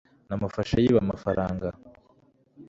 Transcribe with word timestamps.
namufashe 0.27 0.75
yiba 0.83 0.99
amafaranga 1.03 1.67